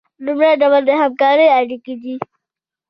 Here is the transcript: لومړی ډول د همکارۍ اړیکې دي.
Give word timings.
لومړی 0.25 0.53
ډول 0.61 0.81
د 0.87 0.89
همکارۍ 1.01 1.47
اړیکې 1.59 1.93
دي. 2.01 2.15